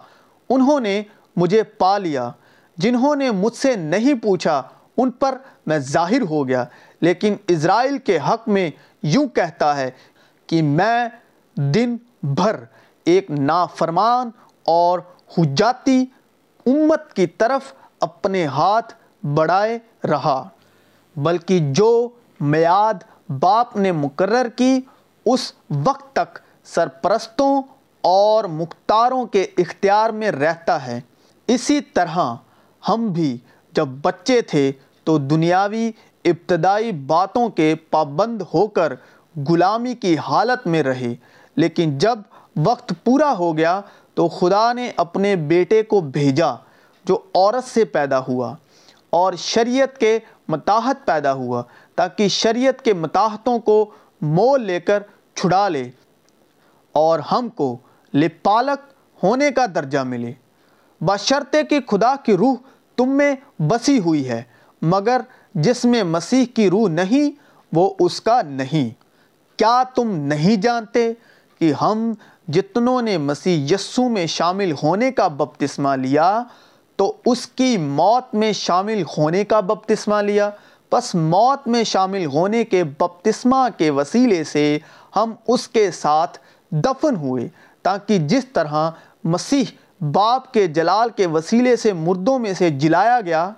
انہوں 0.49 0.81
نے 0.81 1.03
مجھے 1.37 1.63
پا 1.63 1.99
لیا۔ 1.99 2.31
جنہوں 2.77 3.17
نے 3.17 3.31
مجھ 3.31 3.57
سے 3.57 3.77
نہیں 3.77 4.15
پوچھا، 4.15 4.63
ان 4.97 5.11
پر 5.11 5.39
میں 5.67 5.79
ظاہر 5.79 6.21
ہو 6.21 6.49
گیا۔ 6.49 6.65
لیکن 7.01 7.35
اسرائیل 7.49 7.99
کے 7.99 8.19
حق 8.29 8.49
میں 8.49 8.71
یوں 9.03 9.29
کہتا 9.29 9.77
ہے 9.77 9.91
کہ 10.47 10.63
میں 10.63 11.09
دن 11.57 11.97
بھر 12.23 12.57
ایک 13.05 13.31
نافرمان 13.31 14.31
اور 14.67 14.99
حجاتی 15.39 16.05
امت 16.67 17.13
کی 17.13 17.27
طرف 17.27 17.73
اپنے 18.01 18.47
ہاتھ 18.47 18.95
بڑھائے 19.27 19.79
رہا۔ 20.05 20.49
بلکہ 21.17 21.59
جو 21.73 22.09
میعاد 22.41 22.95
باپ 23.41 23.77
نے 23.77 23.93
مقرر 23.93 24.49
کی، 24.49 24.81
اس 25.27 25.53
وقت 25.85 26.13
تک 26.13 26.39
سرپرستوں 26.65 27.63
اور 28.01 28.45
مختاروں 28.45 29.27
کے 29.27 29.47
اختیار 29.59 30.11
میں 30.11 30.31
رہتا 30.31 30.87
ہے۔ 30.87 31.01
اسی 31.47 31.81
طرح 31.81 32.35
ہم 32.89 33.09
بھی 33.09 33.39
جب 33.73 33.89
بچے 34.03 34.41
تھے 34.43 34.73
تو 35.05 35.19
دنیاوی 35.19 35.91
ابتدائی 36.25 36.93
باتوں 36.93 37.49
کے 37.49 37.75
پابند 37.91 38.43
ہو 38.55 38.67
کر 38.67 38.93
غلامی 39.49 39.95
کی 39.95 40.17
حالت 40.19 40.67
میں 40.67 40.83
رہے، 40.83 41.15
لیکن 41.57 41.99
جب 41.99 42.19
وقت 42.57 42.93
پورا 43.05 43.33
ہو 43.33 43.57
گیا 43.57 43.81
تو 44.15 44.29
خدا 44.29 44.73
نے 44.73 44.93
اپنے 44.97 45.37
بیٹے 45.37 45.83
کو 45.83 46.01
بھیجا 46.01 46.55
جو 47.05 47.19
عورت 47.35 47.65
سے 47.65 47.85
پیدا 47.85 48.19
ہوا 48.19 48.55
اور 49.11 49.33
شریعت 49.33 49.99
کے 49.99 50.19
متاحت 50.49 51.07
پیدا 51.07 51.33
ہوا 51.33 51.63
تاکہ 51.95 52.29
شریعت 52.29 52.83
کے 52.83 52.95
متاحتوں 52.95 53.59
کو 53.59 53.91
مول 54.21 54.63
لے 54.63 54.81
کر 54.81 55.03
چھڑا 55.35 55.69
لے 55.69 55.91
اور 56.93 57.19
ہم 57.19 57.49
کو 57.49 57.79
لپالک 58.15 58.93
ہونے 59.23 59.51
کا 59.51 59.67
درجہ 59.75 59.99
ملے۔ 59.99 60.33
بشرطے 61.01 61.63
کہ 61.63 61.81
خدا 61.81 62.15
کی 62.17 62.37
روح 62.37 62.55
تم 62.97 63.09
میں 63.09 63.35
بسی 63.63 63.99
ہوئی 63.99 64.29
ہے، 64.29 64.43
مگر 64.83 65.21
جس 65.55 65.85
میں 65.85 66.03
مسیح 66.03 66.45
کی 66.55 66.71
روح 66.71 66.89
نہیں، 66.89 67.31
وہ 67.73 67.95
اس 67.99 68.21
کا 68.21 68.43
نہیں۔ 68.43 68.91
کیا 69.59 69.83
تم 69.95 70.11
نہیں 70.11 70.57
جانتے 70.57 71.13
کہ 71.59 71.73
ہم 71.81 72.13
جتنوں 72.49 73.03
نے 73.03 73.19
مسیح 73.19 73.75
یسو 73.75 74.09
میں 74.09 74.27
شامل 74.27 74.73
ہونے 74.83 75.13
کا 75.13 75.29
بپتسمہ 75.29 75.97
لیا، 75.97 76.43
تو 76.97 77.17
اس 77.27 77.47
کی 77.47 77.77
موت 77.77 78.35
میں 78.35 78.53
شامل 78.53 79.03
ہونے 79.19 79.45
کا 79.45 79.61
بپتسمہ 79.61 80.23
لیا۔ 80.23 80.51
پس 80.91 81.15
موت 81.15 81.69
میں 81.69 81.85
شامل 81.85 82.27
ہونے 82.27 82.65
کے 82.65 82.85
بپتسمہ 82.85 83.69
کے 83.77 83.91
وسیلے 83.91 84.45
سے 84.45 84.79
ہم 85.17 85.33
اس 85.49 85.69
کے 85.69 85.91
ساتھ 85.91 86.39
دفن 86.71 87.17
ہوئے، 87.17 87.49
تاکہ 87.83 88.19
جس 88.19 88.45
طرح 88.53 88.91
مسیح 89.25 89.65
باپ 90.01 90.53
کے 90.53 90.67
جلال 90.67 91.09
کے 91.17 91.27
وسیلے 91.27 91.77
سے 91.77 91.93
مردوں 91.93 92.39
میں 92.39 92.55
سے 92.55 92.71
جلایا 92.71 93.21
گیا، 93.21 93.51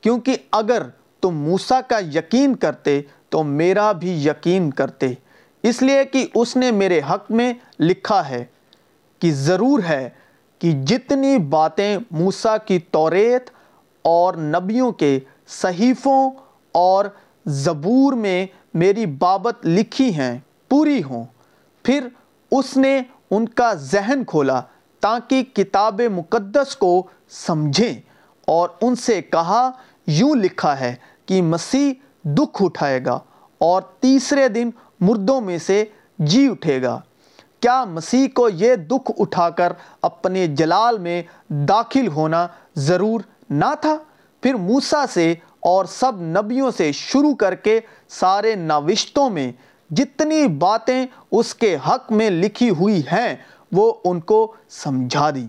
کیونکہ 0.00 0.36
اگر 0.52 0.82
تم 1.20 1.36
موسیٰ 1.36 1.80
کا 1.88 1.98
یقین 2.14 2.54
کرتے، 2.54 3.02
تو 3.28 3.42
میرا 3.42 3.92
بھی 3.92 4.26
یقین 4.26 4.70
کرتے۔ 4.70 5.14
اس 5.62 5.82
لیے 5.82 6.04
کہ 6.04 6.26
اس 6.34 6.56
نے 6.56 6.70
میرے 6.70 7.00
حق 7.10 7.30
میں 7.30 7.52
لکھا 7.80 8.28
ہے 8.28 8.44
کہ 9.18 9.32
ضرور 9.32 9.80
ہے 9.88 10.08
کہ 10.58 10.72
جتنی 10.72 11.38
باتیں 11.38 11.98
موسیٰ 12.10 12.56
کی 12.66 12.78
توریت 12.78 13.50
اور 14.02 14.34
نبیوں 14.34 14.92
کے 14.92 15.18
صحیفوں 15.48 16.30
اور 16.72 17.04
زبور 17.46 18.12
میں 18.12 18.46
میری 18.74 19.06
بابت 19.06 19.66
لکھی 19.66 20.14
ہیں، 20.14 20.38
پوری 20.68 21.02
ہوں۔ 21.02 21.24
پھر 21.84 22.08
اس 22.52 22.76
نے 22.76 23.00
ان 23.30 23.48
کا 23.48 23.72
ذہن 23.74 24.24
کھولا 24.24 24.60
تاکہ 25.00 25.42
کتاب 25.42 26.00
مقدس 26.00 26.76
کو 26.76 27.02
سمجھیں 27.30 27.94
اور 28.44 28.68
ان 28.80 28.94
سے 28.96 29.22
کہا، 29.22 29.70
یوں 30.06 30.34
لکھا 30.34 30.80
ہے 30.80 30.94
کہ 31.26 31.42
مسیح 31.42 31.92
دکھ 32.24 32.62
اٹھائے 32.62 33.04
گا 33.04 33.18
اور 33.58 33.82
تیسرے 34.00 34.48
دن 34.48 34.70
مردوں 35.00 35.40
میں 35.40 35.58
سے 35.58 35.84
جی 36.18 36.48
اٹھے 36.48 36.82
گا۔ 36.82 37.00
کیا 37.60 37.84
مسیح 37.84 38.26
کو 38.34 38.48
یہ 38.48 38.74
دکھ 38.74 39.10
اٹھا 39.18 39.50
کر 39.50 39.72
اپنے 40.02 40.46
جلال 40.46 40.98
میں 40.98 41.22
داخل 41.48 42.06
ہونا 42.08 42.46
ضرور 42.76 43.20
نہ 43.50 43.74
تھا؟ 43.80 43.96
پھر 44.42 44.54
موسیٰ 44.54 45.04
سے 45.12 45.34
اور 45.60 45.84
سب 45.84 46.20
نبیوں 46.20 46.70
سے 46.70 46.92
شروع 46.92 47.34
کر 47.34 47.54
کے 47.54 47.80
سارے 48.08 48.54
نوشتوں 48.54 49.30
میں 49.30 49.52
جتنی 49.90 50.46
باتیں 50.46 51.06
اس 51.30 51.54
کے 51.54 51.76
حق 51.88 52.12
میں 52.12 52.30
لکھی 52.30 52.70
ہوئی 52.70 53.00
ہیں، 53.12 53.36
وہ 53.72 53.92
ان 54.04 54.20
کو 54.20 54.54
سمجھا 54.70 55.30
دی 55.30 55.46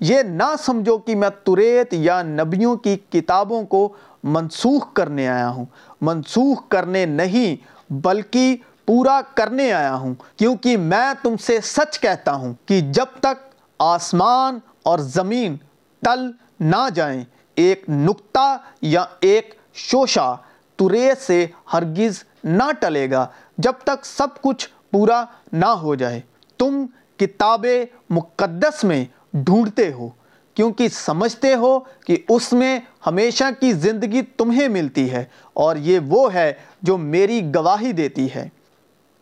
یہ 0.00 0.22
نہ 0.22 0.54
سمجھو 0.58 0.98
کہ 0.98 1.14
میں 1.16 1.28
توریت 1.44 1.94
یا 1.94 2.22
نبیوں 2.22 2.76
کی 2.76 2.96
کتابوں 3.10 3.62
کو 3.64 3.92
منسوخ 4.24 4.92
کرنے 4.92 5.28
آیا 5.28 5.48
ہوں۔ 5.48 5.64
منسوخ 6.00 6.68
کرنے 6.68 7.06
نہیں، 7.06 7.56
بلکہ 7.92 8.56
پورا 8.90 9.20
کرنے 9.34 9.72
آیا 9.72 9.94
ہوں، 9.94 10.14
کیونکہ 10.36 10.76
میں 10.76 11.12
تم 11.22 11.36
سے 11.36 11.58
سچ 11.62 11.98
کہتا 12.00 12.32
ہوں 12.34 12.54
کہ 12.66 12.80
جب 12.80 13.06
تک 13.20 13.54
آسمان 13.78 14.58
اور 14.82 14.98
زمین 14.98 15.56
ٹل 16.02 16.26
نہ 16.60 16.88
جائیں، 16.94 17.24
ایک 17.54 17.84
نقطہ 17.88 18.56
یا 18.82 19.04
ایک 19.20 19.54
شوشہ 19.74 20.36
توریت 20.76 21.22
سے 21.22 21.46
ہرگز 21.72 22.22
نہ 22.44 22.70
ٹلے 22.80 23.10
گا 23.10 23.26
جب 23.58 23.72
تک 23.84 24.06
سب 24.06 24.42
کچھ 24.42 24.68
پورا 24.90 25.24
نہ 25.52 25.72
ہو 25.82 25.94
جائے۔ 25.94 26.20
تم 26.58 26.84
کتاب 27.16 27.66
مقدس 28.10 28.84
میں 28.84 29.04
ڈھونڈتے 29.32 29.92
ہو، 29.92 30.08
کیونکہ 30.54 30.88
سمجھتے 30.88 31.54
ہو 31.54 31.78
کہ 31.80 32.16
اس 32.28 32.52
میں 32.52 32.78
ہمیشہ 33.06 33.44
کی 33.60 33.72
زندگی 33.72 34.22
تمہیں 34.22 34.68
ملتی 34.68 35.10
ہے 35.10 35.24
اور 35.52 35.76
یہ 35.76 35.98
وہ 35.98 36.34
ہے 36.34 36.52
جو 36.82 36.96
میری 36.96 37.54
گواہی 37.54 37.92
دیتی 37.92 38.28
ہے۔ 38.34 38.48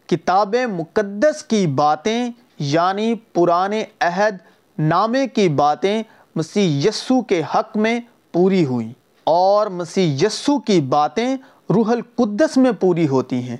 کتاب 0.08 0.56
مقدس 0.56 1.42
کی 1.42 1.66
باتیں 1.66 2.30
یعنی 2.58 3.14
پرانے 3.14 3.84
عہد 4.00 4.36
نامے 4.78 5.26
کی 5.26 5.48
باتیں 5.48 6.02
مسیح 6.34 6.88
یسو 6.88 7.20
کے 7.20 7.42
حق 7.54 7.76
میں 7.76 8.00
پوری 8.32 8.64
ہوئیں۔ 8.64 8.92
اور 9.24 9.66
مسیح 9.66 10.26
یسو 10.26 10.58
کی 10.58 10.80
باتیں 10.80 11.36
روح 11.70 11.92
القدس 11.92 12.56
میں 12.56 12.72
پوری 12.72 13.08
ہوتی 13.08 13.42
ہیں۔ 13.42 13.56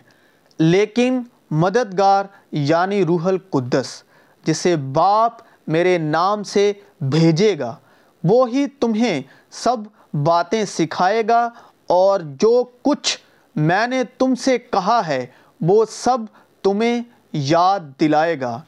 لیکن 0.59 1.23
مددگار 1.51 2.25
یعنی 2.53 3.05
روح 3.05 3.29
القدس، 3.29 4.03
جسے 4.45 4.77
باپ 4.77 5.33
میرے 5.67 5.99
نام 5.99 6.43
سے 6.43 6.73
بھیجے 7.01 7.59
گا 7.59 7.77
وہی 8.25 8.67
تمہیں 8.81 9.23
سب 9.51 9.77
باتیں 10.25 10.65
سکھائے 10.65 11.23
گا 11.29 11.51
اور 11.87 12.21
جو 12.21 12.65
کچھ 12.83 13.19
میں 13.57 13.87
نے 13.87 14.05
تم 14.19 14.35
سے 14.35 14.59
کہا 14.59 15.07
ہے 15.07 15.27
وہ 15.61 15.85
سب 15.91 16.19
تمہیں 16.63 17.03
یاد 17.33 17.81
دلائے 18.01 18.41
گا۔ 18.41 18.61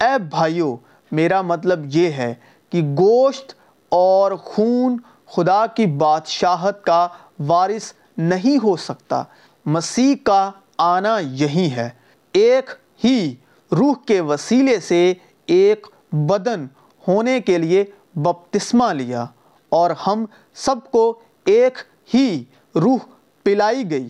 اے 0.00 0.18
بھائیو، 0.30 0.76
میرا 1.12 1.42
مطلب 1.42 1.80
یہ 1.84 2.10
ہے 2.10 2.34
کہ 2.70 2.82
گوشت 2.82 3.54
اور 3.88 4.32
خون 4.32 4.96
خدا 5.26 5.66
کی 5.66 5.86
بادشاہت 5.86 6.84
کا 6.84 7.08
وارث 7.46 7.92
نہیں 8.16 8.64
ہو 8.64 8.76
سکتا۔ 8.76 9.22
مسیح 9.66 10.14
کا 10.24 10.50
آنا 10.78 11.18
یہی 11.18 11.70
ہے۔ 11.72 11.90
ایک 12.32 12.70
ہی 13.04 13.34
روح 13.72 13.94
کے 14.06 14.20
وسیلے 14.20 14.80
سے 14.80 15.14
ایک 15.46 15.86
بدن 16.12 16.66
ہونے 17.08 17.40
کے 17.40 17.58
لیے 17.58 17.84
بپتسمہ 18.14 18.92
لیا 18.92 19.26
اور 19.68 19.90
ہم 20.06 20.24
سب 20.54 20.76
کو 20.90 21.18
ایک 21.44 21.78
ہی 22.14 22.44
روح 22.74 22.98
پلائی 23.42 23.90
گئی۔ 23.90 24.08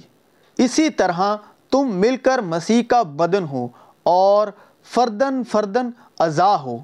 اسی 0.58 0.90
طرح 0.90 1.36
تم 1.70 1.90
مل 1.90 2.16
کر 2.16 2.38
مسیح 2.38 2.82
کا 2.82 3.02
بدن 3.02 3.44
ہو 3.44 3.68
اور 4.02 4.48
فردن 4.84 5.44
فردن 5.44 5.90
اعضا 6.18 6.56
ہو۔ 6.56 6.78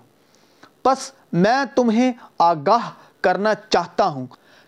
پس 0.83 1.12
میں 1.33 1.64
تمہیں 1.75 2.12
آگاہ 2.38 2.91
کرنا 3.21 3.55
چاہتا 3.55 4.07
ہوں 4.07 4.26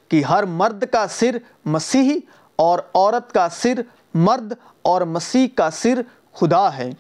کہ 0.09 0.25
ہر 0.25 0.43
مرد 0.43 0.85
کا 0.93 1.07
سر 1.07 1.37
مسیحی 1.65 2.19
اور 2.57 2.79
عورت 2.95 3.33
کا 3.33 3.49
سر 3.49 3.81
مرد 4.15 4.53
اور 4.83 5.03
مسیح 5.03 5.47
کا 5.55 5.71
سر 5.71 6.03
خدا 6.33 6.77
ہے، 6.77 6.91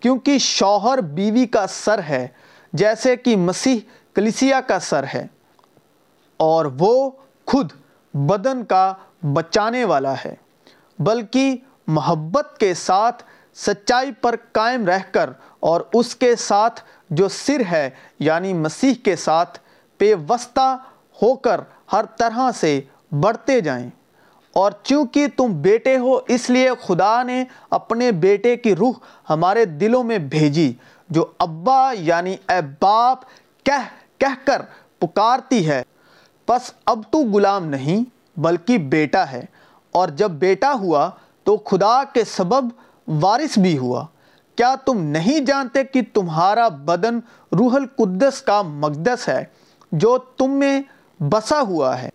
کیونکہ 0.00 0.38
شوہر 0.38 0.98
بیوی 0.98 1.46
کا 1.46 1.66
سر 1.66 1.98
ہے، 1.98 2.28
جیسے 2.72 3.16
کہ 3.16 3.36
مسیح 3.36 3.78
کلیسیا 4.14 4.60
کا 4.60 4.78
سر 4.78 5.04
ہے۔ 5.14 5.26
اور 6.36 6.64
وہ 6.78 7.10
خود 7.46 7.72
بدن 8.14 8.64
کا 8.64 8.94
بچانے 9.32 9.84
والا 9.84 10.14
ہے، 10.24 10.34
بلکہ 10.98 11.56
محبت 11.86 12.58
کے 12.58 12.74
ساتھ 12.74 13.22
سچائی 13.54 14.12
پر 14.12 14.34
قائم 14.52 14.86
رہ 14.86 14.98
کر 15.12 15.30
اور 15.60 15.80
اس 15.94 16.16
کے 16.16 16.36
ساتھ 16.36 16.80
جو 17.10 17.28
سر 17.28 17.62
ہے 17.70 17.90
یعنی 18.18 18.52
مسیح 18.52 18.94
کے 19.04 19.16
ساتھ 19.16 19.58
پیوستہ 19.98 20.76
ہو 21.22 21.34
کر 21.34 21.60
ہر 21.92 22.04
طرح 22.04 22.50
سے 22.54 22.80
بڑھتے 23.12 23.60
جائیں۔ 23.60 23.90
اور 24.52 24.72
چونکہ 24.82 25.26
تم 25.36 25.62
بیٹے 25.62 25.98
ہو، 25.98 26.18
اس 26.28 26.50
لیے 26.50 26.70
خدا 26.82 27.22
نے 27.22 27.44
اپنے 27.70 28.12
بیٹے 28.12 28.56
کی 28.56 28.76
روح 28.76 28.92
ہمارے 29.30 29.64
دلوں 29.64 30.04
میں 30.04 30.18
بھیجی، 30.18 30.72
جو 31.10 31.26
ابا 31.38 31.92
یعنی 31.98 32.36
اے 32.48 32.60
باپ، 32.80 33.18
کہہ 33.64 34.18
کہہ 34.18 34.46
کر 34.46 34.62
پکارتی 34.98 35.68
ہے۔ 35.68 35.82
پس 36.46 36.72
اب 36.86 37.00
تو 37.10 37.18
غلام 37.18 37.66
نہیں، 37.66 38.04
بلکہ 38.40 38.78
بیٹا 38.78 39.30
ہے۔ 39.30 39.44
اور 39.92 40.08
جب 40.08 40.30
بیٹا 40.30 40.72
ہوا 40.72 41.10
تو 41.44 41.56
خدا 41.56 42.04
کے 42.04 42.24
سبب 42.24 42.68
وارث 43.08 43.58
بھی 43.58 43.78
ہوا۔ 43.78 44.06
کیا 44.56 44.74
تم 44.74 45.00
نہیں 45.00 45.40
جانتے 45.40 45.84
کہ 45.84 46.00
تمہارا 46.12 46.68
بدن 46.68 47.18
روح 47.52 47.74
القدس 47.74 48.42
کا 48.42 48.62
مقدس 48.62 49.28
ہے 49.28 49.44
جو 49.92 50.18
تم 50.18 50.50
میں 50.50 50.80
بسا 51.20 51.60
ہوا 51.60 52.02
ہے 52.02 52.08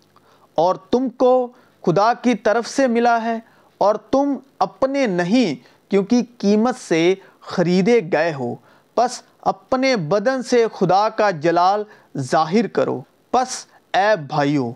اور 0.56 0.76
تم 0.76 1.10
کو 1.10 1.48
خدا 1.82 2.14
کی 2.14 2.36
طرف 2.36 2.68
سے 2.68 2.88
ملا 2.88 3.24
ہے 3.24 3.40
اور 3.78 3.96
تم 3.96 4.34
اپنے 4.60 5.08
نہیں 5.08 5.56
کیونکہ 5.92 6.22
قیمت 6.38 6.76
سے 6.76 7.16
خریدے 7.42 8.00
گئے 8.14 8.34
ہو۔ 8.34 8.56
پس 8.96 9.22
اپنے 9.42 9.96
بدن 9.96 10.44
سے 10.44 10.66
خدا 10.74 11.10
کا 11.10 11.32
جلال 11.32 11.84
ظاہر 12.18 12.68
کرو۔ 12.68 13.02
پس 13.32 13.48
اے 13.94 14.16
بھائیو، 14.28 14.72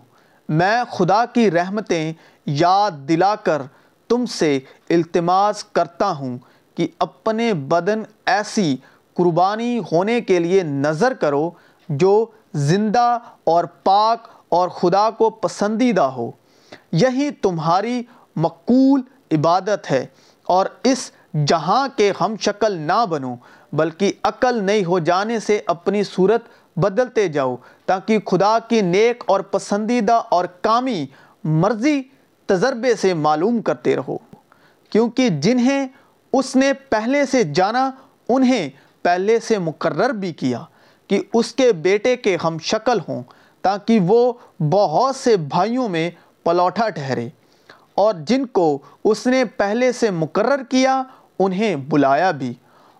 میں 0.48 0.84
خدا 0.90 1.24
کی 1.24 1.50
رحمتیں 1.50 2.12
یاد 2.46 2.90
دلا 2.90 3.34
کر 3.34 3.62
تم 4.08 4.26
سے 4.26 4.58
التماس 4.90 5.64
کرتا 5.64 6.10
ہوں 6.10 6.38
کہ 6.74 6.86
اپنے 6.98 7.54
بدن 7.54 8.02
ایسی 8.26 8.76
قربانی 9.14 9.80
ہونے 9.92 10.20
کے 10.20 10.38
لیے 10.38 10.62
نظر 10.62 11.14
کرو 11.14 11.50
جو 11.88 12.26
زندہ 12.54 13.18
اور 13.44 13.64
پاک 13.64 14.28
اور 14.48 14.68
خدا 14.68 15.10
کو 15.10 15.30
پسندیدہ 15.30 16.02
ہو۔ 16.02 16.30
یہی 16.92 17.30
تمہاری 17.30 18.02
مقول 18.36 19.00
عبادت 19.32 19.90
ہے 19.90 20.06
اور 20.44 20.66
اس 20.82 21.10
جہاں 21.46 21.88
کے 21.96 22.12
ہم 22.20 22.34
شکل 22.40 22.72
نہ 22.72 23.06
بنو، 23.10 23.34
بلکہ 23.72 24.12
عقل 24.22 24.64
نہیں 24.64 24.84
ہو 24.84 24.98
جانے 24.98 25.40
سے 25.40 25.60
اپنی 25.66 26.02
صورت 26.02 26.42
بدلتے 26.76 27.28
جاؤ، 27.28 27.56
تاکہ 27.86 28.18
خدا 28.26 28.58
کی 28.68 28.80
نیک 28.80 29.24
اور 29.26 29.40
پسندیدہ 29.40 30.22
اور 30.28 30.44
کامی 30.44 31.06
مرضی 31.44 32.02
تجربے 32.46 32.96
سے 32.96 33.14
معلوم 33.14 33.62
کرتے 33.62 33.96
رہو۔ 33.96 34.18
کیونکہ 34.90 35.28
جنہیں 35.28 35.88
اس 36.32 36.56
نے 36.56 36.72
پہلے 36.72 37.26
سے 37.26 37.42
جانا، 37.42 37.90
انہیں 38.28 38.70
پہلے 39.02 39.40
سے 39.40 39.58
مقرر 39.58 40.10
بھی 40.10 40.32
کیا 40.32 40.62
کہ 41.06 41.22
اس 41.34 41.54
کے 41.54 41.72
بیٹے 41.72 42.16
کے 42.16 42.36
ہم 42.44 42.56
شکل 42.62 42.98
ہوں، 43.08 43.22
تاکہ 43.62 44.00
وہ 44.00 44.32
بہت 44.70 45.16
سے 45.16 45.36
بھائیوں 45.36 45.88
میں 45.88 46.10
پلوٹا 46.44 46.88
ٹھہرے۔ 46.88 47.28
اور 47.94 48.14
جن 48.26 48.46
کو 48.46 48.78
اس 49.04 49.26
نے 49.26 49.44
پہلے 49.44 49.92
سے 49.92 50.10
مقرر 50.10 50.62
کیا، 50.62 51.02
انہیں 51.38 51.76
بلایا 51.76 52.30
بھی۔ 52.30 52.54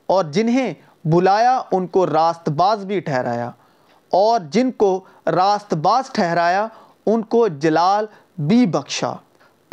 اور 0.06 0.24
جنہیں 0.24 0.74
بلایا، 1.04 1.62
ان 1.72 1.86
کو 1.86 2.06
راست 2.06 2.48
باز 2.48 2.84
بھی 2.84 3.00
ٹھہرایا۔ 3.00 3.50
اور 4.12 4.40
جن 4.50 4.72
کو 4.72 5.04
راست 5.26 5.74
باز 5.74 6.04
ٹھہرایا، 6.12 6.66
ان 7.06 7.22
کو 7.22 7.48
جلال 7.48 8.06
بھی 8.38 8.66
بخشا۔ 8.66 9.14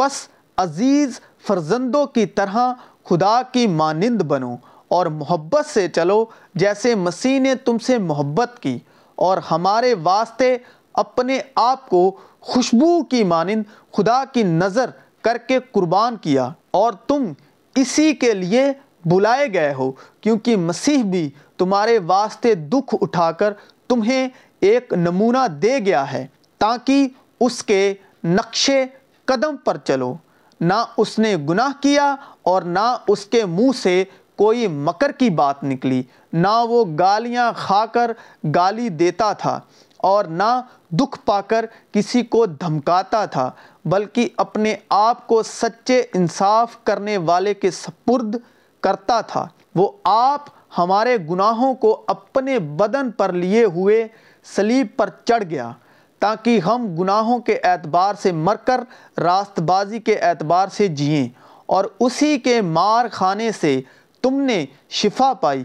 پس 0.02 0.22
عزیز 0.58 1.20
فرزندوں 1.48 2.06
کی 2.06 2.26
طرح 2.26 2.72
خدا 3.10 3.42
کی 3.52 3.66
مانند 3.68 4.22
بنو 4.22 4.56
اور 4.88 5.06
محبت 5.06 5.66
سے 5.66 5.88
چلو 5.88 6.24
جیسے 6.56 6.94
مسیح 6.96 7.40
نے 7.40 7.56
تم 7.56 7.78
سے 7.78 7.98
محبت 7.98 8.60
کی 8.60 8.78
اور 9.18 9.38
ہمارے 9.52 9.94
واسطے 10.04 10.56
اپنے 10.94 11.40
آپ 11.56 11.90
کو 11.90 12.00
خوشبو 12.40 13.04
کی 13.04 13.24
مانند 13.24 13.64
خدا 13.92 14.24
کی 14.34 14.44
نظر 14.44 14.90
کر 15.22 15.38
کے 15.48 15.60
قربان 15.72 16.18
کیا 16.18 16.50
اور 16.72 16.94
تم 17.08 17.32
اسی 17.76 18.14
کے 18.14 18.34
لیے 18.34 18.64
بلائے 19.06 19.48
گئے 19.54 19.74
ہو 19.74 19.92
کیونکہ 20.22 20.56
مسیح 20.56 21.04
بھی 21.04 21.30
تمہارے 21.58 21.98
واسطے 22.06 22.56
دکھ 22.56 22.96
اٹھا 23.02 23.32
کر 23.32 23.54
تمہیں 23.88 24.28
ایک 24.60 24.94
نمونہ 24.94 25.48
دے 25.62 25.78
گیا 25.86 26.12
ہے 26.12 26.26
تاکہ 26.62 27.08
اس 27.40 27.64
کے 27.64 27.94
نقشے 28.24 28.86
قدم 29.32 29.56
پر 29.58 29.78
چلو۔ 29.78 30.14
نہ 30.62 30.74
اس 30.98 31.20
نے 31.20 31.36
گناہ 31.50 31.82
کیا 31.82 32.16
اور 32.42 32.62
نہ 32.62 32.96
اس 33.08 33.26
کے 33.26 33.46
منہ 33.46 33.72
سے 33.84 34.04
کوئی 34.36 34.68
مکر 34.68 35.12
کی 35.12 35.30
بات 35.30 35.64
نکلی۔ 35.64 36.02
نہ 36.34 36.54
وہ 36.70 36.84
گالیاں 37.00 37.52
کھا 37.58 37.86
کر 37.86 38.12
گالی 38.56 38.90
دیتا 38.90 39.34
تھا 39.34 39.60
اور 39.98 40.26
نہ 40.26 40.52
دکھ 40.90 41.20
پا 41.26 41.42
کر 41.42 41.66
کسی 41.92 42.22
کو 42.22 42.46
دھمکاتا 42.46 43.26
تھا، 43.26 43.50
بلکہ 43.86 44.30
اپنے 44.38 44.76
آپ 44.90 45.28
کو 45.28 45.44
سچے 45.44 46.00
انصاف 46.14 46.84
کرنے 46.84 47.18
والے 47.18 47.54
کے 47.54 47.72
سپرد 47.72 48.36
کرتا 48.82 49.22
تھا۔ 49.22 49.46
وہ 49.76 49.92
آپ 50.04 50.46
ہمارے 50.78 51.18
گناہوں 51.30 51.74
کو 51.74 52.04
اپنے 52.08 52.60
بدن 52.60 53.12
پر 53.12 53.34
لیے 53.34 53.64
ہوئے 53.66 54.08
سلیب 54.56 54.88
پر 54.98 55.10
چڑھ 55.26 55.44
گیا۔ 55.44 55.72
تاکہ 56.22 56.60
ہم 56.60 56.96
گناہوں 57.00 57.40
کے 57.40 57.60
اعتبار 57.64 58.14
سے 58.14 58.32
مر 58.32 58.56
کر 58.56 58.84
راست 59.18 59.60
بازی 59.60 60.00
کے 60.00 60.16
اعتبار 60.16 60.68
سے 60.68 60.88
جئیں 60.88 61.28
اور 61.66 61.86
اسی 62.00 62.38
کے 62.40 62.62
مار 62.62 63.06
خانے 63.12 63.52
سے 63.52 63.82
تم 64.22 64.42
نے 64.42 64.66
شفا 64.90 65.34
پائی، 65.34 65.64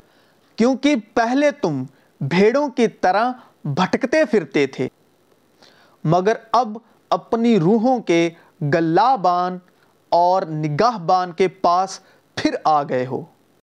کیونکہ 0.56 0.94
پہلے 1.14 1.50
تم 1.50 1.82
بھیڑوں 2.20 2.68
کی 2.68 2.86
طرح 2.88 3.32
بھٹکتے 3.64 4.24
پھرتے 4.24 4.66
تھے۔ 4.66 4.88
مگر 6.04 6.32
اب 6.52 6.78
اپنی 7.10 7.58
روحوں 7.60 7.98
کے 8.00 8.30
گلا 8.62 9.16
بان 9.16 9.58
اور 10.08 10.42
نگاہ 10.42 10.98
بان 10.98 11.32
کے 11.32 11.48
پاس 11.48 12.00
پھر 12.34 12.54
آ 12.64 12.82
گئے 12.82 13.06
ہو۔ 13.06 13.22